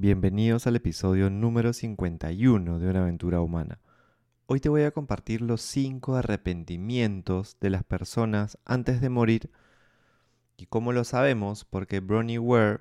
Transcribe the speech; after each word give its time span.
Bienvenidos 0.00 0.68
al 0.68 0.76
episodio 0.76 1.28
número 1.28 1.72
51 1.72 2.78
de 2.78 2.88
Una 2.88 3.00
aventura 3.00 3.40
humana. 3.40 3.80
Hoy 4.46 4.60
te 4.60 4.68
voy 4.68 4.82
a 4.82 4.92
compartir 4.92 5.42
los 5.42 5.60
5 5.60 6.14
arrepentimientos 6.14 7.56
de 7.58 7.70
las 7.70 7.82
personas 7.82 8.58
antes 8.64 9.00
de 9.00 9.08
morir. 9.08 9.50
Y 10.56 10.66
cómo 10.66 10.92
lo 10.92 11.02
sabemos, 11.02 11.64
porque 11.64 11.98
Bronnie 11.98 12.38
Ware 12.38 12.78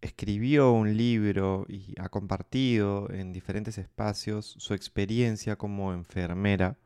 escribió 0.00 0.70
un 0.70 0.96
libro 0.96 1.66
y 1.68 1.96
ha 1.98 2.08
compartido 2.08 3.10
en 3.10 3.32
diferentes 3.32 3.76
espacios 3.76 4.46
su 4.46 4.74
experiencia 4.74 5.56
como 5.56 5.92
enfermera, 5.92 6.78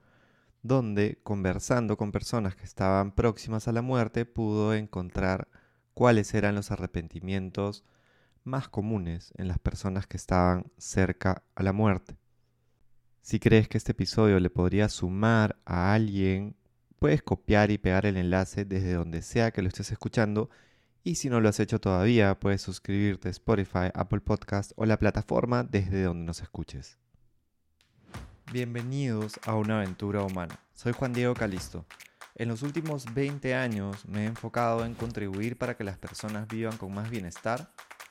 donde 0.63 1.19
conversando 1.23 1.99
con 1.99 2.11
personas 2.11 2.57
que 2.57 2.65
estaban 2.65 3.15
próximas 3.15 3.69
a 3.69 3.73
la 3.73 3.83
muerte 3.83 4.25
pudo 4.25 4.73
encontrar 4.73 5.49
cuáles 5.93 6.33
eran 6.33 6.55
los 6.55 6.71
arrepentimientos 6.71 7.85
más 8.45 8.69
comunes 8.69 9.33
en 9.37 9.49
las 9.49 9.59
personas 9.59 10.07
que 10.07 10.17
estaban 10.17 10.71
cerca 10.79 11.43
a 11.55 11.63
la 11.63 11.73
muerte. 11.73 12.17
Si 13.23 13.41
crees 13.41 13.69
que 13.69 13.79
este 13.79 13.93
episodio 13.93 14.39
le 14.39 14.51
podría 14.51 14.89
sumar 14.91 15.57
a 15.65 15.95
alguien, 15.95 16.55
puedes 16.99 17.23
copiar 17.23 17.71
y 17.71 17.79
pegar 17.79 18.05
el 18.07 18.19
enlace 18.19 18.65
desde 18.65 18.93
donde 18.93 19.23
sea 19.23 19.51
que 19.51 19.63
lo 19.63 19.69
estés 19.69 19.91
escuchando 19.91 20.51
y 21.03 21.17
si 21.17 21.29
no 21.29 21.41
lo 21.41 21.49
has 21.49 21.61
hecho 21.61 21.81
todavía, 21.81 22.39
puedes 22.39 22.63
suscribirte 22.63 23.29
a 23.29 23.31
Spotify, 23.31 23.91
Apple 23.95 24.21
Podcast 24.21 24.73
o 24.77 24.87
la 24.87 24.99
plataforma 24.99 25.63
desde 25.63 26.03
donde 26.03 26.25
nos 26.25 26.41
escuches. 26.41 26.99
Bienvenidos 28.53 29.39
a 29.47 29.55
una 29.55 29.79
aventura 29.79 30.23
humana. 30.23 30.59
Soy 30.73 30.93
Juan 30.93 31.13
Diego 31.13 31.35
Calisto. 31.35 31.85
En 32.37 32.49
los 32.49 32.63
últimos 32.63 33.13
20 33.15 33.55
años 33.55 34.07
me 34.07 34.25
he 34.25 34.27
enfocado 34.27 34.85
en 34.85 34.95
contribuir 34.95 35.57
para 35.57 35.77
que 35.77 35.85
las 35.85 35.99
personas 35.99 36.49
vivan 36.49 36.77
con 36.77 36.93
más 36.93 37.11
bienestar 37.11 37.71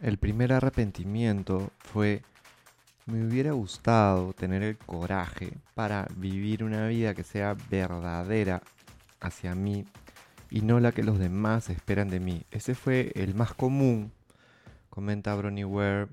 El 0.00 0.18
primer 0.18 0.52
arrepentimiento 0.52 1.70
fue, 1.78 2.22
me 3.06 3.24
hubiera 3.24 3.52
gustado 3.52 4.34
tener 4.34 4.62
el 4.62 4.76
coraje 4.76 5.56
para 5.74 6.06
vivir 6.16 6.64
una 6.64 6.86
vida 6.86 7.14
que 7.14 7.24
sea 7.24 7.56
verdadera 7.70 8.62
hacia 9.20 9.54
mí 9.54 9.86
y 10.50 10.60
no 10.60 10.80
la 10.80 10.92
que 10.92 11.02
los 11.02 11.18
demás 11.18 11.70
esperan 11.70 12.08
de 12.08 12.20
mí. 12.20 12.42
Ese 12.50 12.74
fue 12.74 13.10
el 13.14 13.34
más 13.34 13.54
común, 13.54 14.12
comenta 14.90 15.34
Bronnie 15.34 15.64
Ware, 15.64 16.08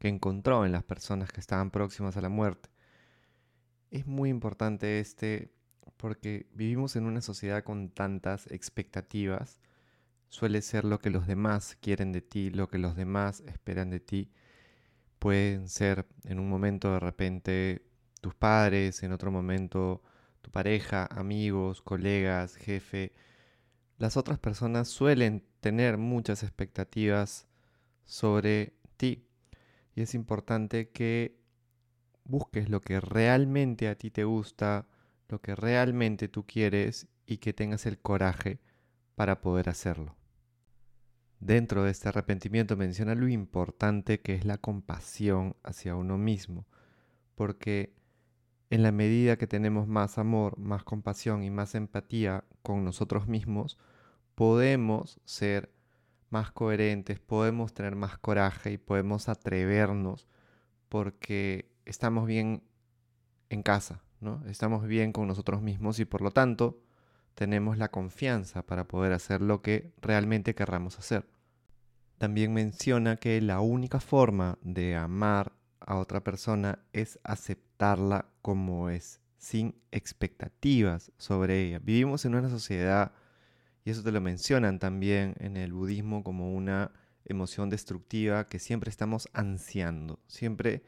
que 0.00 0.08
encontró 0.08 0.66
en 0.66 0.72
las 0.72 0.82
personas 0.82 1.30
que 1.30 1.40
estaban 1.40 1.70
próximas 1.70 2.16
a 2.16 2.22
la 2.22 2.28
muerte. 2.28 2.70
Es 3.92 4.04
muy 4.04 4.30
importante 4.30 4.98
este 4.98 5.52
porque 5.96 6.46
vivimos 6.54 6.96
en 6.96 7.06
una 7.06 7.20
sociedad 7.20 7.62
con 7.62 7.88
tantas 7.88 8.50
expectativas. 8.50 9.60
Suele 10.32 10.62
ser 10.62 10.86
lo 10.86 10.98
que 10.98 11.10
los 11.10 11.26
demás 11.26 11.76
quieren 11.82 12.10
de 12.10 12.22
ti, 12.22 12.48
lo 12.48 12.70
que 12.70 12.78
los 12.78 12.96
demás 12.96 13.42
esperan 13.46 13.90
de 13.90 14.00
ti. 14.00 14.30
Pueden 15.18 15.68
ser 15.68 16.06
en 16.24 16.40
un 16.40 16.48
momento 16.48 16.90
de 16.90 17.00
repente 17.00 17.82
tus 18.22 18.34
padres, 18.34 19.02
en 19.02 19.12
otro 19.12 19.30
momento 19.30 20.02
tu 20.40 20.50
pareja, 20.50 21.06
amigos, 21.10 21.82
colegas, 21.82 22.56
jefe. 22.56 23.12
Las 23.98 24.16
otras 24.16 24.38
personas 24.38 24.88
suelen 24.88 25.44
tener 25.60 25.98
muchas 25.98 26.42
expectativas 26.42 27.46
sobre 28.06 28.72
ti. 28.96 29.28
Y 29.94 30.00
es 30.00 30.14
importante 30.14 30.88
que 30.92 31.42
busques 32.24 32.70
lo 32.70 32.80
que 32.80 33.00
realmente 33.00 33.86
a 33.86 33.96
ti 33.96 34.10
te 34.10 34.24
gusta, 34.24 34.86
lo 35.28 35.42
que 35.42 35.54
realmente 35.54 36.28
tú 36.28 36.46
quieres 36.46 37.06
y 37.26 37.36
que 37.36 37.52
tengas 37.52 37.84
el 37.84 37.98
coraje 37.98 38.60
para 39.14 39.42
poder 39.42 39.68
hacerlo. 39.68 40.16
Dentro 41.42 41.82
de 41.82 41.90
este 41.90 42.08
arrepentimiento 42.08 42.76
menciona 42.76 43.16
lo 43.16 43.26
importante 43.26 44.20
que 44.20 44.36
es 44.36 44.44
la 44.44 44.58
compasión 44.58 45.56
hacia 45.64 45.96
uno 45.96 46.16
mismo, 46.16 46.68
porque 47.34 47.96
en 48.70 48.84
la 48.84 48.92
medida 48.92 49.36
que 49.36 49.48
tenemos 49.48 49.88
más 49.88 50.18
amor, 50.18 50.56
más 50.56 50.84
compasión 50.84 51.42
y 51.42 51.50
más 51.50 51.74
empatía 51.74 52.44
con 52.62 52.84
nosotros 52.84 53.26
mismos, 53.26 53.76
podemos 54.36 55.20
ser 55.24 55.72
más 56.30 56.52
coherentes, 56.52 57.18
podemos 57.18 57.74
tener 57.74 57.96
más 57.96 58.18
coraje 58.18 58.70
y 58.70 58.78
podemos 58.78 59.28
atrevernos 59.28 60.28
porque 60.88 61.74
estamos 61.86 62.28
bien 62.28 62.62
en 63.48 63.64
casa, 63.64 64.04
¿no? 64.20 64.44
Estamos 64.46 64.86
bien 64.86 65.10
con 65.10 65.26
nosotros 65.26 65.60
mismos 65.60 65.98
y 65.98 66.04
por 66.04 66.20
lo 66.20 66.30
tanto 66.30 66.78
tenemos 67.34 67.78
la 67.78 67.90
confianza 67.90 68.62
para 68.62 68.88
poder 68.88 69.12
hacer 69.12 69.40
lo 69.40 69.62
que 69.62 69.92
realmente 70.00 70.54
querramos 70.54 70.98
hacer. 70.98 71.26
También 72.18 72.52
menciona 72.52 73.16
que 73.16 73.40
la 73.40 73.60
única 73.60 74.00
forma 74.00 74.58
de 74.62 74.94
amar 74.96 75.52
a 75.80 75.96
otra 75.96 76.22
persona 76.22 76.78
es 76.92 77.18
aceptarla 77.24 78.26
como 78.42 78.90
es, 78.90 79.20
sin 79.38 79.74
expectativas 79.90 81.10
sobre 81.18 81.62
ella. 81.62 81.80
Vivimos 81.80 82.24
en 82.24 82.34
una 82.34 82.48
sociedad, 82.48 83.12
y 83.84 83.90
eso 83.90 84.02
te 84.02 84.12
lo 84.12 84.20
mencionan 84.20 84.78
también 84.78 85.34
en 85.40 85.56
el 85.56 85.72
budismo 85.72 86.22
como 86.22 86.54
una 86.54 86.92
emoción 87.24 87.70
destructiva 87.70 88.46
que 88.48 88.58
siempre 88.58 88.90
estamos 88.90 89.28
ansiando, 89.32 90.20
siempre 90.26 90.82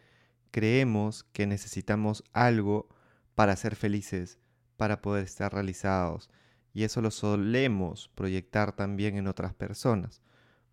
creemos 0.50 1.24
que 1.24 1.46
necesitamos 1.46 2.22
algo 2.32 2.88
para 3.34 3.56
ser 3.56 3.74
felices, 3.74 4.38
para 4.76 5.02
poder 5.02 5.24
estar 5.24 5.52
realizados. 5.52 6.30
Y 6.72 6.84
eso 6.84 7.00
lo 7.00 7.10
solemos 7.10 8.08
proyectar 8.14 8.72
también 8.72 9.16
en 9.16 9.28
otras 9.28 9.54
personas. 9.54 10.22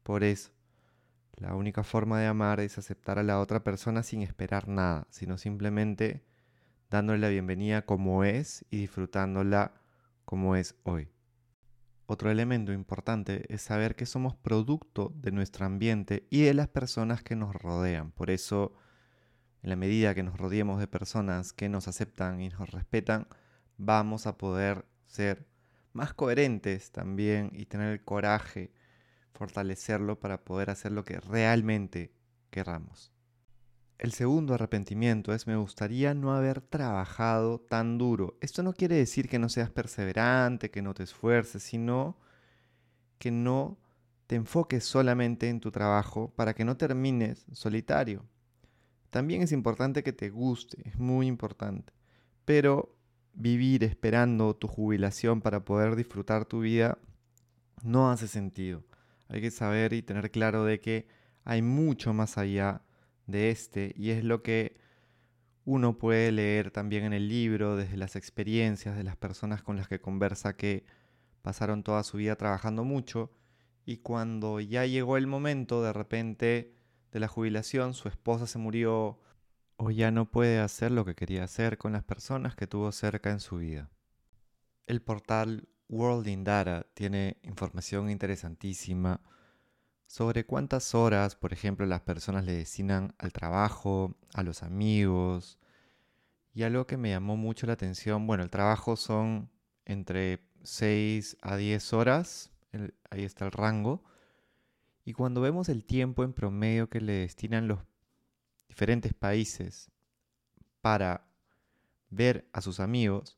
Por 0.03 0.23
eso, 0.23 0.51
la 1.35 1.55
única 1.55 1.83
forma 1.83 2.19
de 2.19 2.27
amar 2.27 2.59
es 2.59 2.77
aceptar 2.77 3.19
a 3.19 3.23
la 3.23 3.39
otra 3.39 3.63
persona 3.63 4.03
sin 4.03 4.21
esperar 4.21 4.67
nada, 4.67 5.07
sino 5.09 5.37
simplemente 5.37 6.23
dándole 6.89 7.19
la 7.19 7.29
bienvenida 7.29 7.85
como 7.85 8.23
es 8.23 8.65
y 8.69 8.77
disfrutándola 8.77 9.73
como 10.25 10.55
es 10.55 10.75
hoy. 10.83 11.09
Otro 12.05 12.29
elemento 12.29 12.73
importante 12.73 13.45
es 13.53 13.61
saber 13.61 13.95
que 13.95 14.05
somos 14.05 14.35
producto 14.35 15.13
de 15.15 15.31
nuestro 15.31 15.65
ambiente 15.65 16.27
y 16.29 16.41
de 16.41 16.53
las 16.53 16.67
personas 16.67 17.23
que 17.23 17.35
nos 17.35 17.55
rodean. 17.55 18.11
Por 18.11 18.29
eso 18.29 18.73
en 19.63 19.69
la 19.69 19.75
medida 19.75 20.13
que 20.15 20.23
nos 20.23 20.37
rodeemos 20.37 20.79
de 20.79 20.87
personas 20.87 21.53
que 21.53 21.69
nos 21.69 21.87
aceptan 21.87 22.41
y 22.41 22.49
nos 22.49 22.69
respetan, 22.71 23.27
vamos 23.83 24.27
a 24.27 24.37
poder 24.37 24.85
ser 25.07 25.47
más 25.93 26.13
coherentes 26.13 26.91
también 26.91 27.51
y 27.53 27.65
tener 27.65 27.89
el 27.89 28.03
coraje, 28.03 28.71
fortalecerlo 29.33 30.19
para 30.19 30.43
poder 30.43 30.69
hacer 30.69 30.91
lo 30.91 31.03
que 31.03 31.19
realmente 31.19 32.13
querramos. 32.51 33.11
El 33.97 34.13
segundo 34.13 34.53
arrepentimiento 34.53 35.33
es 35.33 35.47
me 35.47 35.55
gustaría 35.55 36.13
no 36.13 36.33
haber 36.33 36.61
trabajado 36.61 37.59
tan 37.59 37.97
duro. 37.97 38.37
Esto 38.41 38.63
no 38.63 38.73
quiere 38.73 38.95
decir 38.95 39.29
que 39.29 39.39
no 39.39 39.49
seas 39.49 39.69
perseverante, 39.69 40.71
que 40.71 40.81
no 40.81 40.93
te 40.93 41.03
esfuerces, 41.03 41.61
sino 41.61 42.17
que 43.19 43.31
no 43.31 43.77
te 44.25 44.35
enfoques 44.35 44.85
solamente 44.85 45.49
en 45.49 45.59
tu 45.59 45.71
trabajo 45.71 46.33
para 46.35 46.53
que 46.53 46.65
no 46.65 46.77
termines 46.77 47.45
solitario. 47.51 48.25
También 49.11 49.41
es 49.41 49.51
importante 49.51 50.03
que 50.03 50.13
te 50.13 50.29
guste, 50.29 50.81
es 50.87 50.97
muy 50.97 51.27
importante. 51.27 51.93
Pero 52.45 52.95
vivir 53.33 53.83
esperando 53.83 54.55
tu 54.55 54.67
jubilación 54.67 55.41
para 55.41 55.63
poder 55.65 55.95
disfrutar 55.95 56.45
tu 56.45 56.61
vida 56.61 56.97
no 57.83 58.11
hace 58.11 58.27
sentido. 58.27 58.83
Hay 59.27 59.41
que 59.41 59.51
saber 59.51 59.93
y 59.93 60.01
tener 60.01 60.31
claro 60.31 60.65
de 60.65 60.79
que 60.79 61.07
hay 61.43 61.61
mucho 61.61 62.13
más 62.13 62.37
allá 62.37 62.81
de 63.27 63.49
este 63.49 63.93
y 63.97 64.11
es 64.11 64.23
lo 64.23 64.43
que 64.43 64.77
uno 65.63 65.97
puede 65.97 66.31
leer 66.31 66.71
también 66.71 67.03
en 67.03 67.13
el 67.13 67.29
libro 67.29 67.75
desde 67.75 67.97
las 67.97 68.15
experiencias 68.15 68.97
de 68.97 69.03
las 69.03 69.15
personas 69.15 69.63
con 69.63 69.77
las 69.77 69.87
que 69.87 70.01
conversa 70.01 70.55
que 70.55 70.85
pasaron 71.41 71.83
toda 71.83 72.03
su 72.03 72.17
vida 72.17 72.35
trabajando 72.35 72.83
mucho 72.83 73.31
y 73.85 73.97
cuando 73.97 74.59
ya 74.59 74.85
llegó 74.85 75.17
el 75.17 75.27
momento 75.27 75.81
de 75.81 75.93
repente 75.93 76.73
de 77.11 77.19
la 77.19 77.27
jubilación, 77.27 77.93
su 77.93 78.07
esposa 78.07 78.47
se 78.47 78.57
murió 78.57 79.19
o 79.83 79.89
ya 79.89 80.11
no 80.11 80.29
puede 80.29 80.59
hacer 80.59 80.91
lo 80.91 81.05
que 81.05 81.15
quería 81.15 81.43
hacer 81.43 81.79
con 81.79 81.93
las 81.93 82.03
personas 82.03 82.55
que 82.55 82.67
tuvo 82.67 82.91
cerca 82.91 83.31
en 83.31 83.39
su 83.39 83.57
vida. 83.57 83.89
El 84.85 85.01
portal 85.01 85.67
World 85.89 86.27
in 86.27 86.43
Data 86.43 86.85
tiene 86.93 87.37
información 87.41 88.11
interesantísima 88.11 89.21
sobre 90.05 90.45
cuántas 90.45 90.93
horas, 90.93 91.35
por 91.35 91.51
ejemplo, 91.51 91.87
las 91.87 92.01
personas 92.01 92.45
le 92.45 92.53
destinan 92.53 93.15
al 93.17 93.33
trabajo, 93.33 94.15
a 94.35 94.43
los 94.43 94.61
amigos. 94.61 95.57
Y 96.53 96.61
algo 96.61 96.85
que 96.85 96.97
me 96.97 97.09
llamó 97.09 97.35
mucho 97.35 97.65
la 97.65 97.73
atención, 97.73 98.27
bueno, 98.27 98.43
el 98.43 98.51
trabajo 98.51 98.95
son 98.95 99.49
entre 99.85 100.45
6 100.61 101.37
a 101.41 101.55
10 101.55 101.93
horas, 101.93 102.51
ahí 103.09 103.23
está 103.23 103.45
el 103.45 103.51
rango. 103.51 104.03
Y 105.05 105.13
cuando 105.13 105.41
vemos 105.41 105.69
el 105.69 105.83
tiempo 105.85 106.23
en 106.23 106.33
promedio 106.33 106.87
que 106.87 107.01
le 107.01 107.13
destinan 107.13 107.67
los 107.67 107.79
diferentes 108.71 109.13
países 109.13 109.91
para 110.79 111.27
ver 112.09 112.47
a 112.53 112.61
sus 112.61 112.79
amigos, 112.79 113.37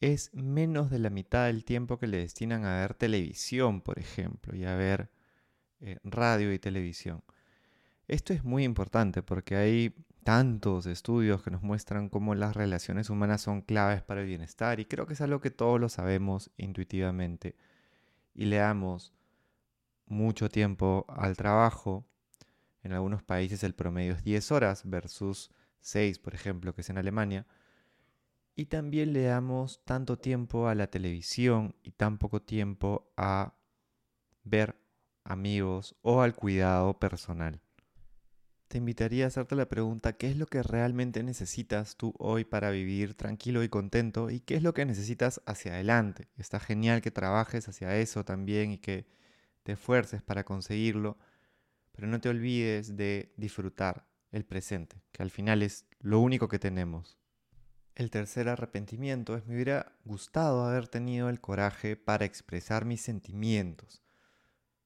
es 0.00 0.30
menos 0.34 0.90
de 0.90 0.98
la 0.98 1.08
mitad 1.08 1.46
del 1.46 1.64
tiempo 1.64 1.98
que 1.98 2.06
le 2.06 2.18
destinan 2.18 2.66
a 2.66 2.80
ver 2.80 2.92
televisión, 2.92 3.80
por 3.80 3.98
ejemplo, 3.98 4.54
y 4.54 4.64
a 4.64 4.76
ver 4.76 5.10
eh, 5.80 5.98
radio 6.04 6.52
y 6.52 6.58
televisión. 6.58 7.24
Esto 8.08 8.34
es 8.34 8.44
muy 8.44 8.64
importante 8.64 9.22
porque 9.22 9.56
hay 9.56 9.94
tantos 10.22 10.84
estudios 10.84 11.42
que 11.42 11.50
nos 11.50 11.62
muestran 11.62 12.10
cómo 12.10 12.34
las 12.34 12.54
relaciones 12.54 13.08
humanas 13.08 13.40
son 13.40 13.62
claves 13.62 14.02
para 14.02 14.20
el 14.20 14.26
bienestar 14.26 14.80
y 14.80 14.84
creo 14.84 15.06
que 15.06 15.14
es 15.14 15.22
algo 15.22 15.40
que 15.40 15.50
todos 15.50 15.80
lo 15.80 15.88
sabemos 15.88 16.50
intuitivamente 16.58 17.56
y 18.34 18.44
le 18.44 18.56
damos 18.56 19.14
mucho 20.06 20.48
tiempo 20.48 21.06
al 21.08 21.36
trabajo. 21.36 22.04
En 22.82 22.92
algunos 22.92 23.22
países 23.22 23.62
el 23.64 23.74
promedio 23.74 24.12
es 24.12 24.24
10 24.24 24.52
horas 24.52 24.82
versus 24.84 25.50
6, 25.80 26.18
por 26.18 26.34
ejemplo, 26.34 26.74
que 26.74 26.80
es 26.80 26.90
en 26.90 26.98
Alemania. 26.98 27.46
Y 28.54 28.66
también 28.66 29.12
le 29.12 29.22
damos 29.22 29.82
tanto 29.84 30.18
tiempo 30.18 30.68
a 30.68 30.74
la 30.74 30.88
televisión 30.88 31.74
y 31.82 31.92
tan 31.92 32.18
poco 32.18 32.42
tiempo 32.42 33.12
a 33.16 33.54
ver 34.44 34.76
amigos 35.24 35.96
o 36.02 36.22
al 36.22 36.34
cuidado 36.34 36.98
personal. 36.98 37.60
Te 38.68 38.78
invitaría 38.78 39.24
a 39.24 39.28
hacerte 39.28 39.54
la 39.54 39.68
pregunta, 39.68 40.14
¿qué 40.14 40.30
es 40.30 40.36
lo 40.36 40.46
que 40.46 40.62
realmente 40.62 41.22
necesitas 41.22 41.96
tú 41.96 42.14
hoy 42.18 42.44
para 42.44 42.70
vivir 42.70 43.14
tranquilo 43.14 43.62
y 43.62 43.68
contento? 43.68 44.30
¿Y 44.30 44.40
qué 44.40 44.56
es 44.56 44.62
lo 44.62 44.72
que 44.72 44.86
necesitas 44.86 45.42
hacia 45.44 45.74
adelante? 45.74 46.28
Está 46.38 46.58
genial 46.58 47.02
que 47.02 47.10
trabajes 47.10 47.68
hacia 47.68 47.96
eso 47.98 48.24
también 48.24 48.72
y 48.72 48.78
que 48.78 49.06
te 49.62 49.72
esfuerces 49.72 50.22
para 50.22 50.44
conseguirlo, 50.44 51.18
pero 51.92 52.06
no 52.06 52.20
te 52.20 52.28
olvides 52.28 52.96
de 52.96 53.32
disfrutar 53.36 54.08
el 54.30 54.44
presente, 54.44 55.02
que 55.12 55.22
al 55.22 55.30
final 55.30 55.62
es 55.62 55.86
lo 56.00 56.20
único 56.20 56.48
que 56.48 56.58
tenemos. 56.58 57.18
El 57.94 58.10
tercer 58.10 58.48
arrepentimiento 58.48 59.36
es 59.36 59.46
me 59.46 59.54
hubiera 59.54 59.92
gustado 60.04 60.64
haber 60.64 60.88
tenido 60.88 61.28
el 61.28 61.40
coraje 61.40 61.96
para 61.96 62.24
expresar 62.24 62.84
mis 62.86 63.02
sentimientos 63.02 64.02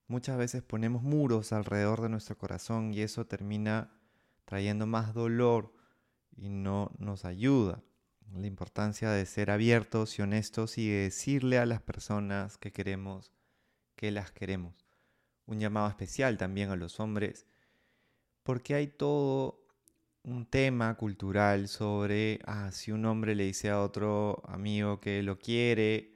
Muchas 0.09 0.37
veces 0.37 0.63
ponemos 0.63 1.03
muros 1.03 1.51
alrededor 1.51 2.01
de 2.01 2.07
nuestro 2.07 2.37
corazón 2.37 2.93
y 2.93 3.01
eso 3.01 3.27
termina 3.27 3.91
trayendo 4.45 4.87
más 4.87 5.13
dolor 5.13 5.73
y 6.37 6.47
no 6.47 6.93
nos 6.97 7.25
ayuda. 7.25 7.83
La 8.33 8.47
importancia 8.47 9.09
de 9.11 9.25
ser 9.25 9.51
abiertos 9.51 10.17
y 10.17 10.21
honestos 10.21 10.77
y 10.77 10.87
de 10.87 11.03
decirle 11.03 11.57
a 11.57 11.65
las 11.65 11.81
personas 11.81 12.57
que 12.57 12.71
queremos 12.71 13.33
que 13.97 14.11
las 14.11 14.31
queremos. 14.31 14.86
Un 15.47 15.59
llamado 15.59 15.87
especial 15.89 16.37
también 16.37 16.69
a 16.69 16.75
los 16.75 16.99
hombres, 16.99 17.45
porque 18.43 18.75
hay 18.75 18.87
todo 18.87 19.67
un 20.23 20.45
tema 20.45 20.95
cultural 20.95 21.69
sobre 21.69 22.39
ah, 22.45 22.71
si 22.71 22.91
un 22.91 23.05
hombre 23.05 23.33
le 23.35 23.45
dice 23.45 23.69
a 23.69 23.81
otro 23.81 24.43
amigo 24.45 24.99
que 24.99 25.23
lo 25.23 25.39
quiere, 25.39 26.15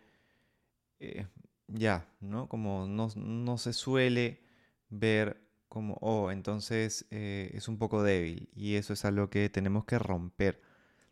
eh, 0.99 1.27
ya, 1.67 2.07
¿no? 2.19 2.47
Como 2.49 2.87
no, 2.87 3.57
se 3.57 3.73
suele 3.73 4.41
ver 4.89 5.41
como, 5.69 5.95
oh, 6.01 6.31
entonces 6.31 7.05
eh, 7.11 7.51
es 7.53 7.67
un 7.67 7.77
poco 7.77 8.03
débil 8.03 8.49
y 8.53 8.75
eso 8.75 8.93
es 8.93 9.05
algo 9.05 9.29
que 9.29 9.49
tenemos 9.49 9.85
que 9.85 9.99
romper. 9.99 10.61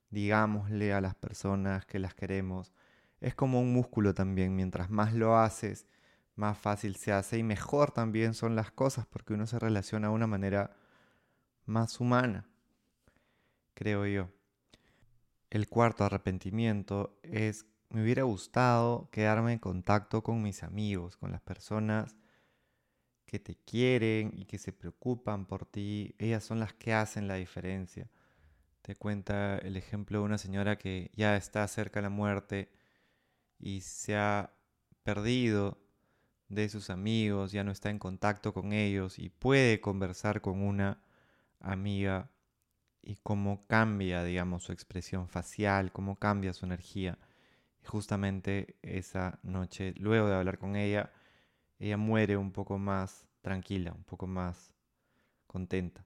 Digámosle 0.09 0.93
a 0.93 1.01
las 1.01 1.15
personas 1.15 1.85
que 1.85 1.99
las 1.99 2.13
queremos. 2.15 2.73
Es 3.21 3.35
como 3.35 3.61
un 3.61 3.73
músculo 3.73 4.13
también, 4.13 4.55
mientras 4.55 4.89
más 4.89 5.13
lo 5.13 5.37
haces, 5.37 5.87
más 6.39 6.57
fácil 6.57 6.95
se 6.95 7.11
hace 7.11 7.37
y 7.37 7.43
mejor 7.43 7.91
también 7.91 8.33
son 8.33 8.55
las 8.55 8.71
cosas 8.71 9.05
porque 9.05 9.33
uno 9.33 9.45
se 9.45 9.59
relaciona 9.59 10.07
de 10.07 10.13
una 10.13 10.25
manera 10.25 10.75
más 11.65 11.99
humana, 11.99 12.47
creo 13.73 14.05
yo. 14.07 14.29
El 15.49 15.67
cuarto 15.67 16.05
arrepentimiento 16.05 17.19
es 17.23 17.65
me 17.89 18.03
hubiera 18.03 18.23
gustado 18.23 19.09
quedarme 19.11 19.53
en 19.53 19.59
contacto 19.59 20.23
con 20.23 20.41
mis 20.41 20.63
amigos, 20.63 21.17
con 21.17 21.31
las 21.31 21.41
personas 21.41 22.15
que 23.25 23.39
te 23.39 23.55
quieren 23.55 24.31
y 24.35 24.45
que 24.45 24.59
se 24.59 24.71
preocupan 24.71 25.45
por 25.45 25.65
ti. 25.65 26.15
Ellas 26.19 26.43
son 26.43 26.59
las 26.59 26.73
que 26.73 26.93
hacen 26.93 27.27
la 27.27 27.35
diferencia. 27.35 28.09
Te 28.81 28.95
cuenta 28.95 29.57
el 29.57 29.75
ejemplo 29.75 30.19
de 30.19 30.25
una 30.25 30.37
señora 30.37 30.77
que 30.77 31.11
ya 31.15 31.35
está 31.35 31.67
cerca 31.67 31.99
de 31.99 32.03
la 32.03 32.09
muerte 32.09 32.71
y 33.59 33.81
se 33.81 34.15
ha 34.15 34.53
perdido 35.03 35.88
de 36.49 36.69
sus 36.69 36.89
amigos, 36.89 37.51
ya 37.51 37.63
no 37.63 37.71
está 37.71 37.89
en 37.89 37.99
contacto 37.99 38.53
con 38.53 38.73
ellos 38.73 39.19
y 39.19 39.29
puede 39.29 39.81
conversar 39.81 40.41
con 40.41 40.61
una 40.61 41.01
amiga 41.59 42.31
y 43.01 43.15
cómo 43.23 43.65
cambia, 43.67 44.23
digamos, 44.23 44.63
su 44.63 44.71
expresión 44.71 45.29
facial, 45.29 45.91
cómo 45.91 46.17
cambia 46.17 46.53
su 46.53 46.65
energía 46.65 47.17
justamente 47.89 48.77
esa 48.81 49.39
noche, 49.43 49.93
luego 49.97 50.27
de 50.27 50.35
hablar 50.35 50.57
con 50.59 50.75
ella, 50.75 51.11
ella 51.79 51.97
muere 51.97 52.37
un 52.37 52.51
poco 52.51 52.77
más 52.77 53.25
tranquila, 53.41 53.93
un 53.93 54.03
poco 54.03 54.27
más 54.27 54.73
contenta. 55.47 56.05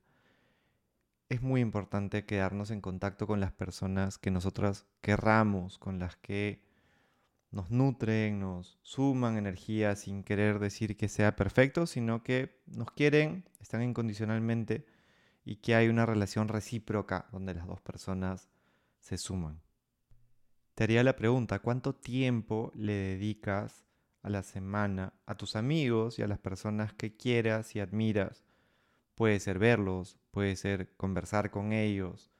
Es 1.30 1.42
muy 1.42 1.62
importante 1.62 2.26
quedarnos 2.26 2.72
en 2.72 2.82
contacto 2.82 3.28
con 3.28 3.40
las 3.40 3.52
personas 3.52 4.18
que 4.18 4.32
nosotras 4.32 4.86
querramos, 5.02 5.78
con 5.78 6.00
las 6.00 6.16
que 6.18 6.62
nos 7.54 7.70
nutren, 7.70 8.40
nos 8.40 8.80
suman 8.82 9.38
energía 9.38 9.96
sin 9.96 10.24
querer 10.24 10.58
decir 10.58 10.98
que 10.98 11.08
sea 11.08 11.36
perfecto, 11.36 11.86
sino 11.86 12.24
que 12.24 12.60
nos 12.66 12.90
quieren, 12.92 13.48
están 13.62 13.84
incondicionalmente 13.84 14.88
y 15.46 15.58
que 15.58 15.76
hay 15.76 15.88
una 15.88 16.08
relación 16.08 16.48
recíproca 16.48 17.28
donde 17.32 17.54
las 17.54 17.68
dos 17.68 17.80
personas 17.80 18.50
se 19.00 19.20
suman. 19.20 19.62
Te 20.74 20.86
haría 20.86 21.04
la 21.04 21.16
pregunta, 21.16 21.60
¿cuánto 21.60 21.94
tiempo 21.94 22.72
le 22.74 22.94
dedicas 22.94 23.86
a 24.24 24.32
la 24.32 24.42
semana 24.42 25.14
a 25.28 25.36
tus 25.36 25.56
amigos 25.56 26.18
y 26.18 26.24
a 26.24 26.28
las 26.28 26.40
personas 26.40 26.92
que 26.94 27.16
quieras 27.16 27.76
y 27.76 27.80
admiras? 27.80 28.46
Puede 29.14 29.40
ser 29.40 29.60
verlos, 29.60 30.18
puede 30.32 30.56
ser 30.56 30.96
conversar 30.96 31.52
con 31.52 31.72
ellos. 31.72 32.32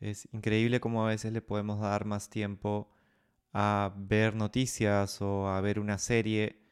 Es 0.00 0.26
increíble 0.32 0.80
cómo 0.80 1.04
a 1.04 1.10
veces 1.10 1.34
le 1.34 1.42
podemos 1.42 1.80
dar 1.80 2.06
más 2.06 2.30
tiempo 2.30 2.91
a 3.52 3.92
ver 3.96 4.34
noticias 4.34 5.20
o 5.20 5.48
a 5.48 5.60
ver 5.60 5.78
una 5.78 5.98
serie 5.98 6.62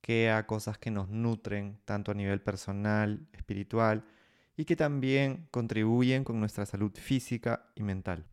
que 0.00 0.30
a 0.30 0.46
cosas 0.46 0.78
que 0.78 0.90
nos 0.90 1.08
nutren 1.08 1.80
tanto 1.84 2.12
a 2.12 2.14
nivel 2.14 2.40
personal, 2.40 3.26
espiritual 3.32 4.04
y 4.56 4.64
que 4.64 4.76
también 4.76 5.48
contribuyen 5.50 6.24
con 6.24 6.38
nuestra 6.38 6.66
salud 6.66 6.92
física 6.94 7.70
y 7.74 7.82
mental. 7.82 8.26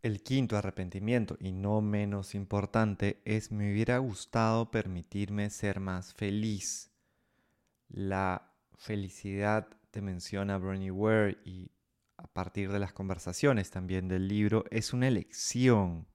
El 0.00 0.22
quinto 0.22 0.56
arrepentimiento, 0.56 1.36
y 1.40 1.52
no 1.52 1.80
menos 1.80 2.34
importante, 2.34 3.20
es 3.24 3.50
me 3.50 3.72
hubiera 3.72 3.98
gustado 3.98 4.70
permitirme 4.70 5.50
ser 5.50 5.80
más 5.80 6.14
feliz. 6.14 6.92
La 7.88 8.52
felicidad 8.76 9.68
te 9.90 10.00
menciona 10.00 10.58
Bernie 10.58 10.92
Ware 10.92 11.38
y 11.44 11.72
a 12.16 12.26
partir 12.26 12.70
de 12.70 12.78
las 12.78 12.92
conversaciones 12.92 13.70
también 13.70 14.08
del 14.08 14.28
libro, 14.28 14.64
es 14.70 14.92
una 14.92 15.08
elección 15.08 16.06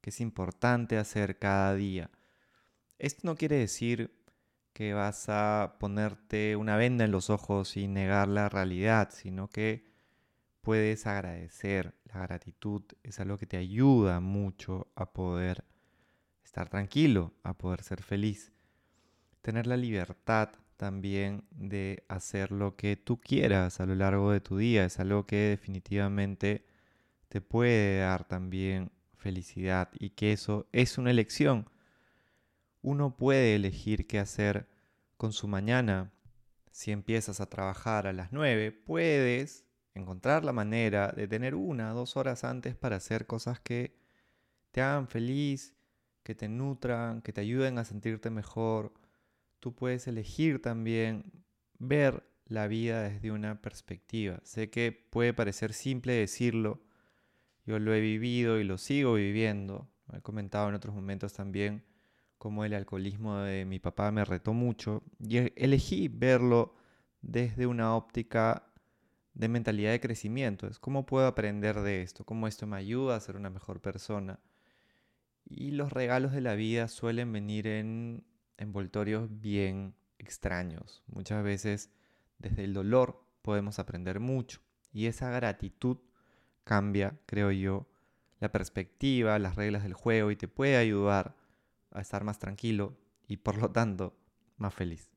que 0.00 0.10
es 0.10 0.20
importante 0.20 0.98
hacer 0.98 1.38
cada 1.38 1.74
día. 1.74 2.10
Esto 2.98 3.22
no 3.24 3.36
quiere 3.36 3.56
decir 3.56 4.14
que 4.72 4.94
vas 4.94 5.28
a 5.28 5.76
ponerte 5.78 6.56
una 6.56 6.76
venda 6.76 7.04
en 7.04 7.10
los 7.10 7.30
ojos 7.30 7.76
y 7.76 7.88
negar 7.88 8.28
la 8.28 8.48
realidad, 8.48 9.10
sino 9.12 9.48
que 9.48 9.84
puedes 10.60 11.06
agradecer. 11.06 11.94
La 12.04 12.20
gratitud 12.22 12.82
es 13.02 13.20
algo 13.20 13.38
que 13.38 13.46
te 13.46 13.56
ayuda 13.56 14.20
mucho 14.20 14.88
a 14.94 15.12
poder 15.12 15.64
estar 16.44 16.68
tranquilo, 16.68 17.32
a 17.42 17.56
poder 17.56 17.82
ser 17.82 18.02
feliz. 18.02 18.52
Tener 19.42 19.66
la 19.66 19.76
libertad 19.76 20.50
también 20.76 21.44
de 21.50 22.04
hacer 22.08 22.52
lo 22.52 22.74
que 22.74 22.96
tú 22.96 23.20
quieras 23.20 23.80
a 23.80 23.86
lo 23.86 23.94
largo 23.94 24.32
de 24.32 24.40
tu 24.40 24.56
día 24.56 24.86
es 24.86 24.98
algo 24.98 25.26
que 25.26 25.36
definitivamente 25.50 26.64
te 27.28 27.40
puede 27.40 28.00
dar 28.00 28.24
también 28.24 28.90
felicidad 29.20 29.90
y 29.98 30.10
que 30.10 30.32
eso 30.32 30.68
es 30.72 30.98
una 30.98 31.10
elección. 31.10 31.68
Uno 32.82 33.16
puede 33.16 33.54
elegir 33.54 34.06
qué 34.06 34.18
hacer 34.18 34.68
con 35.16 35.32
su 35.32 35.46
mañana. 35.46 36.12
Si 36.72 36.90
empiezas 36.90 37.40
a 37.40 37.48
trabajar 37.48 38.06
a 38.06 38.12
las 38.12 38.32
9, 38.32 38.72
puedes 38.72 39.66
encontrar 39.94 40.44
la 40.44 40.52
manera 40.52 41.12
de 41.12 41.28
tener 41.28 41.54
una, 41.54 41.90
dos 41.90 42.16
horas 42.16 42.44
antes 42.44 42.74
para 42.74 42.96
hacer 42.96 43.26
cosas 43.26 43.60
que 43.60 43.96
te 44.70 44.80
hagan 44.80 45.08
feliz, 45.08 45.74
que 46.22 46.34
te 46.34 46.48
nutran, 46.48 47.22
que 47.22 47.32
te 47.32 47.40
ayuden 47.40 47.78
a 47.78 47.84
sentirte 47.84 48.30
mejor. 48.30 48.94
Tú 49.58 49.74
puedes 49.74 50.06
elegir 50.06 50.62
también 50.62 51.44
ver 51.78 52.24
la 52.46 52.66
vida 52.66 53.02
desde 53.02 53.30
una 53.30 53.60
perspectiva. 53.60 54.40
Sé 54.44 54.70
que 54.70 54.92
puede 54.92 55.34
parecer 55.34 55.72
simple 55.72 56.14
decirlo, 56.14 56.82
yo 57.64 57.78
lo 57.78 57.94
he 57.94 58.00
vivido 58.00 58.58
y 58.58 58.64
lo 58.64 58.78
sigo 58.78 59.14
viviendo. 59.14 59.88
He 60.12 60.20
comentado 60.20 60.68
en 60.68 60.74
otros 60.74 60.94
momentos 60.94 61.32
también 61.32 61.84
cómo 62.38 62.64
el 62.64 62.74
alcoholismo 62.74 63.38
de 63.38 63.64
mi 63.64 63.78
papá 63.78 64.10
me 64.10 64.24
retó 64.24 64.52
mucho 64.52 65.02
y 65.18 65.38
e-, 65.38 65.52
elegí 65.56 66.08
verlo 66.08 66.74
desde 67.20 67.66
una 67.66 67.94
óptica 67.94 68.70
de 69.34 69.48
mentalidad 69.48 69.92
de 69.92 70.00
crecimiento. 70.00 70.66
Es 70.66 70.78
cómo 70.78 71.06
puedo 71.06 71.26
aprender 71.26 71.80
de 71.80 72.02
esto, 72.02 72.24
cómo 72.24 72.46
esto 72.46 72.66
me 72.66 72.76
ayuda 72.76 73.16
a 73.16 73.20
ser 73.20 73.36
una 73.36 73.50
mejor 73.50 73.80
persona. 73.80 74.40
Y 75.44 75.72
los 75.72 75.92
regalos 75.92 76.32
de 76.32 76.40
la 76.40 76.54
vida 76.54 76.88
suelen 76.88 77.32
venir 77.32 77.66
en 77.66 78.24
envoltorios 78.56 79.28
bien 79.40 79.94
extraños. 80.18 81.02
Muchas 81.06 81.42
veces 81.42 81.90
desde 82.38 82.64
el 82.64 82.74
dolor 82.74 83.24
podemos 83.42 83.78
aprender 83.78 84.20
mucho 84.20 84.60
y 84.92 85.06
esa 85.06 85.30
gratitud 85.30 85.98
cambia, 86.70 87.18
creo 87.26 87.50
yo, 87.50 87.88
la 88.38 88.52
perspectiva, 88.52 89.40
las 89.40 89.56
reglas 89.56 89.82
del 89.82 89.92
juego 89.92 90.30
y 90.30 90.36
te 90.36 90.46
puede 90.46 90.76
ayudar 90.76 91.34
a 91.90 92.00
estar 92.00 92.22
más 92.22 92.38
tranquilo 92.38 92.96
y 93.26 93.38
por 93.38 93.58
lo 93.58 93.72
tanto 93.72 94.16
más 94.56 94.72
feliz. 94.72 95.10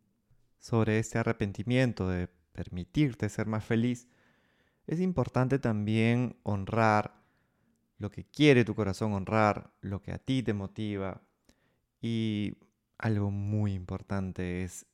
Sobre 0.57 0.97
este 0.97 1.19
arrepentimiento 1.19 2.09
de 2.09 2.27
permitirte 2.53 3.29
ser 3.29 3.45
más 3.45 3.63
feliz, 3.63 4.07
es 4.87 4.99
importante 4.99 5.59
también 5.59 6.39
honrar 6.41 7.21
lo 7.99 8.09
que 8.09 8.25
quiere 8.25 8.65
tu 8.65 8.73
corazón 8.73 9.13
honrar, 9.13 9.69
lo 9.81 10.01
que 10.01 10.11
a 10.11 10.17
ti 10.17 10.41
te 10.41 10.55
motiva 10.55 11.21
y 12.01 12.57
algo 12.97 13.29
muy 13.29 13.73
importante 13.73 14.63
es 14.63 14.87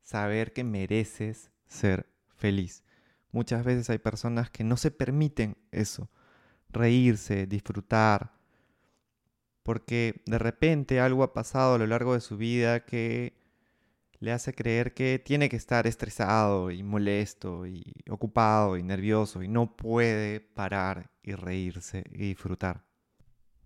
saber 0.00 0.54
que 0.54 0.64
mereces 0.64 1.50
ser 1.66 2.08
feliz. 2.38 2.85
Muchas 3.36 3.66
veces 3.66 3.90
hay 3.90 3.98
personas 3.98 4.48
que 4.48 4.64
no 4.64 4.78
se 4.78 4.90
permiten 4.90 5.58
eso, 5.70 6.08
reírse, 6.70 7.46
disfrutar, 7.46 8.32
porque 9.62 10.22
de 10.24 10.38
repente 10.38 11.00
algo 11.00 11.22
ha 11.22 11.34
pasado 11.34 11.74
a 11.74 11.78
lo 11.78 11.86
largo 11.86 12.14
de 12.14 12.22
su 12.22 12.38
vida 12.38 12.86
que 12.86 13.36
le 14.20 14.32
hace 14.32 14.54
creer 14.54 14.94
que 14.94 15.18
tiene 15.18 15.50
que 15.50 15.56
estar 15.56 15.86
estresado 15.86 16.70
y 16.70 16.82
molesto 16.82 17.66
y 17.66 17.84
ocupado 18.08 18.78
y 18.78 18.82
nervioso 18.82 19.42
y 19.42 19.48
no 19.48 19.76
puede 19.76 20.40
parar 20.40 21.10
y 21.22 21.34
reírse 21.34 22.04
y 22.12 22.28
disfrutar. 22.28 22.86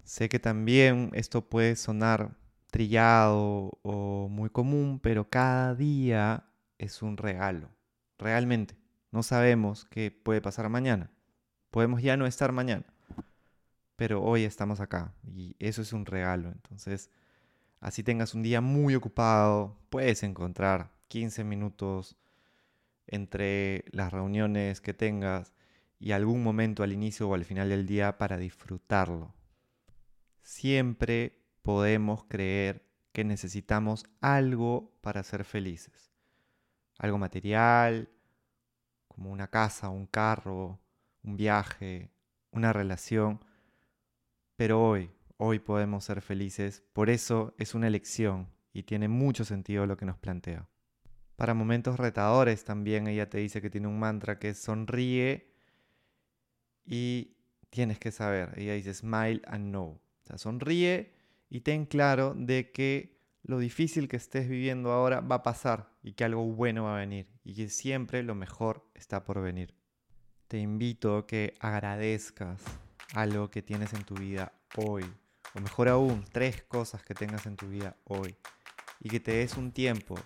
Sé 0.03 0.29
que 0.29 0.41
también 0.41 1.12
esto 1.15 1.49
puede 1.49 1.77
sonar 1.77 2.37
trillado 2.73 3.79
o 3.83 4.27
muy 4.29 4.50
común, 4.50 4.99
pero 5.00 5.31
cada 5.31 5.77
día 5.77 6.50
es 6.77 7.03
un 7.03 7.17
regalo. 7.17 7.71
Realmente, 8.19 8.80
no 9.11 9.23
sabemos 9.23 9.85
qué 9.85 10.11
puede 10.11 10.40
pasar 10.40 10.69
mañana. 10.69 11.11
Podemos 11.71 12.02
ya 12.02 12.17
no 12.17 12.26
estar 12.26 12.52
mañana, 12.52 12.85
pero 13.97 14.23
hoy 14.23 14.45
estamos 14.45 14.81
acá 14.81 15.14
y 15.25 15.57
eso 15.59 15.83
es 15.83 15.93
un 15.93 16.07
regalo. 16.07 16.50
Entonces, 16.50 17.11
así 17.81 18.02
tengas 18.02 18.35
un 18.35 18.43
día 18.43 18.61
muy 18.61 18.95
ocupado, 18.95 19.76
puedes 19.88 20.23
encontrar 20.23 20.93
15 21.09 21.45
minutos 21.45 22.17
entre 23.07 23.85
las 23.90 24.12
reuniones 24.12 24.81
que 24.81 24.95
tengas 24.95 25.55
y 25.99 26.12
algún 26.12 26.43
momento 26.43 26.83
al 26.83 26.93
inicio 26.93 27.29
o 27.29 27.35
al 27.35 27.45
final 27.45 27.69
del 27.69 27.87
día 27.87 28.17
para 28.17 28.37
disfrutarlo. 28.37 29.35
Siempre 30.43 31.40
podemos 31.62 32.25
creer 32.25 32.87
que 33.12 33.25
necesitamos 33.25 34.05
algo 34.21 34.97
para 35.02 35.23
ser 35.23 35.45
felices. 35.45 36.11
Algo 36.99 37.19
material, 37.19 38.09
como 39.21 39.33
una 39.33 39.49
casa, 39.49 39.91
un 39.91 40.07
carro, 40.07 40.81
un 41.23 41.37
viaje, 41.37 42.11
una 42.53 42.73
relación. 42.73 43.45
Pero 44.57 44.83
hoy, 44.83 45.11
hoy 45.37 45.59
podemos 45.59 46.05
ser 46.05 46.23
felices. 46.23 46.83
Por 46.95 47.11
eso 47.11 47.55
es 47.59 47.75
una 47.75 47.87
elección 47.87 48.49
y 48.73 48.85
tiene 48.85 49.09
mucho 49.09 49.45
sentido 49.45 49.85
lo 49.85 49.99
que 49.99 50.07
nos 50.07 50.17
plantea. 50.17 50.71
Para 51.37 51.53
momentos 51.53 51.99
retadores 51.99 52.65
también 52.65 53.09
ella 53.09 53.29
te 53.29 53.37
dice 53.37 53.61
que 53.61 53.69
tiene 53.69 53.89
un 53.89 53.99
mantra 53.99 54.39
que 54.39 54.49
es 54.49 54.59
sonríe 54.59 55.53
y 56.87 57.37
tienes 57.69 57.99
que 57.99 58.12
saber. 58.12 58.59
Ella 58.59 58.73
dice 58.73 58.95
smile 58.95 59.43
and 59.45 59.69
know. 59.69 60.00
O 60.23 60.27
sea, 60.27 60.39
sonríe 60.39 61.12
y 61.50 61.61
ten 61.61 61.85
claro 61.85 62.33
de 62.35 62.73
que 62.73 63.20
lo 63.43 63.59
difícil 63.59 64.09
que 64.09 64.17
estés 64.17 64.49
viviendo 64.49 64.93
ahora 64.93 65.21
va 65.21 65.37
a 65.37 65.43
pasar 65.43 65.91
y 66.03 66.13
que 66.13 66.25
algo 66.25 66.45
bueno 66.45 66.85
va 66.85 66.97
a 66.97 67.01
venir 67.01 67.29
y 67.45 67.55
que 67.55 67.69
siempre 67.69 68.23
lo 68.23 68.35
mejor 68.35 68.87
está 68.95 69.25
por 69.25 69.41
venir. 69.41 69.75
Te 70.49 70.59
invito 70.59 71.17
a 71.17 71.27
que 71.27 71.55
agradezcas 71.61 72.63
algo 73.15 73.51
que 73.51 73.63
tienes 73.63 73.93
en 73.93 74.05
tu 74.05 74.15
vida 74.15 74.53
hoy, 74.77 75.05
o 75.55 75.61
mejor 75.61 75.89
aún, 75.89 76.25
tres 76.31 76.63
cosas 76.63 77.03
que 77.03 77.15
tengas 77.15 77.47
en 77.47 77.57
tu 77.57 77.69
vida 77.69 77.97
hoy, 78.05 78.37
y 79.01 79.09
que 79.09 79.21
te 79.21 79.33
des 79.33 79.57
un 79.57 79.73
tiempo 79.73 80.17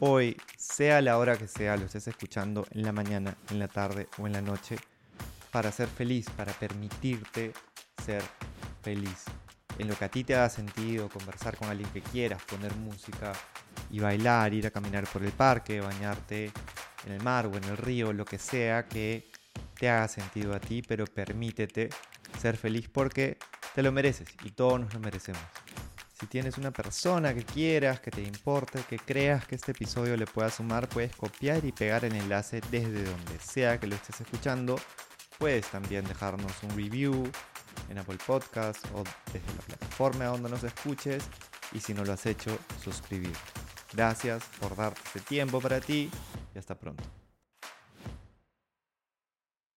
hoy, 0.00 0.36
sea 0.56 1.00
la 1.00 1.18
hora 1.18 1.36
que 1.36 1.48
sea, 1.48 1.76
lo 1.76 1.86
estés 1.86 2.08
escuchando 2.08 2.66
en 2.70 2.82
la 2.82 2.92
mañana, 2.92 3.36
en 3.50 3.58
la 3.58 3.68
tarde 3.68 4.08
o 4.18 4.26
en 4.26 4.32
la 4.32 4.42
noche, 4.42 4.76
para 5.50 5.70
ser 5.70 5.88
feliz, 5.88 6.28
para 6.30 6.52
permitirte 6.52 7.52
ser 8.02 8.22
feliz 8.82 9.26
en 9.82 9.88
lo 9.88 9.96
que 9.96 10.04
a 10.04 10.08
ti 10.08 10.24
te 10.24 10.34
haga 10.34 10.48
sentido, 10.48 11.08
conversar 11.08 11.56
con 11.56 11.68
alguien 11.68 11.90
que 11.90 12.00
quieras, 12.00 12.42
poner 12.44 12.74
música 12.76 13.32
y 13.90 14.00
bailar, 14.00 14.54
ir 14.54 14.66
a 14.66 14.70
caminar 14.70 15.06
por 15.06 15.22
el 15.22 15.32
parque, 15.32 15.80
bañarte 15.80 16.50
en 17.06 17.12
el 17.12 17.22
mar 17.22 17.46
o 17.46 17.56
en 17.56 17.64
el 17.64 17.76
río, 17.76 18.12
lo 18.12 18.24
que 18.24 18.38
sea 18.38 18.86
que 18.86 19.30
te 19.78 19.88
haga 19.88 20.08
sentido 20.08 20.54
a 20.54 20.60
ti, 20.60 20.82
pero 20.82 21.04
permítete 21.04 21.90
ser 22.40 22.56
feliz 22.56 22.88
porque 22.88 23.38
te 23.74 23.82
lo 23.82 23.92
mereces 23.92 24.28
y 24.44 24.50
todos 24.50 24.80
nos 24.80 24.94
lo 24.94 25.00
merecemos. 25.00 25.42
Si 26.18 26.26
tienes 26.26 26.56
una 26.56 26.70
persona 26.70 27.34
que 27.34 27.44
quieras, 27.44 27.98
que 27.98 28.12
te 28.12 28.22
importe, 28.22 28.80
que 28.88 28.96
creas 28.96 29.44
que 29.44 29.56
este 29.56 29.72
episodio 29.72 30.16
le 30.16 30.26
pueda 30.26 30.50
sumar, 30.50 30.88
puedes 30.88 31.16
copiar 31.16 31.64
y 31.64 31.72
pegar 31.72 32.04
el 32.04 32.14
enlace 32.14 32.60
desde 32.70 33.02
donde 33.02 33.38
sea 33.40 33.80
que 33.80 33.88
lo 33.88 33.96
estés 33.96 34.20
escuchando. 34.20 34.78
Puedes 35.38 35.66
también 35.66 36.04
dejarnos 36.04 36.52
un 36.62 36.76
review, 36.76 37.24
en 37.92 37.98
Apple 37.98 38.18
Podcast 38.26 38.84
o 38.94 39.04
desde 39.32 39.46
la 39.54 39.62
plataforma 39.66 40.24
donde 40.24 40.48
nos 40.48 40.64
escuches 40.64 41.22
y 41.72 41.80
si 41.80 41.94
no 41.94 42.04
lo 42.04 42.12
has 42.12 42.26
hecho, 42.26 42.58
suscribir. 42.82 43.36
Gracias 43.92 44.42
por 44.58 44.74
darte 44.74 45.00
este 45.04 45.20
tiempo 45.20 45.60
para 45.60 45.80
ti 45.80 46.10
y 46.54 46.58
hasta 46.58 46.74
pronto. 46.74 47.21